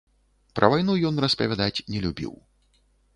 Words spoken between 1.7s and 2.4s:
не любіў.